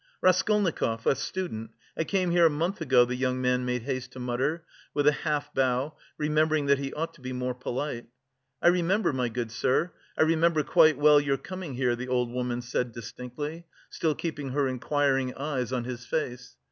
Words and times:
"Raskolnikov, 0.19 1.05
a 1.05 1.13
student, 1.13 1.69
I 1.95 2.05
came 2.05 2.31
here 2.31 2.47
a 2.47 2.49
month 2.49 2.81
ago," 2.81 3.05
the 3.05 3.15
young 3.15 3.39
man 3.39 3.65
made 3.65 3.83
haste 3.83 4.13
to 4.13 4.19
mutter, 4.19 4.65
with 4.95 5.05
a 5.05 5.11
half 5.11 5.53
bow, 5.53 5.95
remembering 6.17 6.65
that 6.65 6.79
he 6.79 6.91
ought 6.93 7.13
to 7.13 7.21
be 7.21 7.31
more 7.33 7.53
polite. 7.53 8.07
"I 8.63 8.69
remember, 8.69 9.13
my 9.13 9.29
good 9.29 9.51
sir, 9.51 9.91
I 10.17 10.23
remember 10.23 10.63
quite 10.63 10.97
well 10.97 11.19
your 11.19 11.37
coming 11.37 11.75
here," 11.75 11.95
the 11.95 12.07
old 12.07 12.31
woman 12.31 12.63
said 12.63 12.93
distinctly, 12.93 13.67
still 13.91 14.15
keeping 14.15 14.53
her 14.53 14.67
inquiring 14.67 15.35
eyes 15.35 15.71
on 15.71 15.83
his 15.83 16.03
face. 16.03 16.55